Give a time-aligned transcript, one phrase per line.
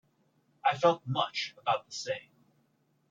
[0.65, 2.31] I felt much about the same.